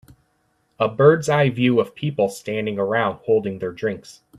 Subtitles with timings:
[0.79, 4.21] A birdseye view of people standing around holding their drinks.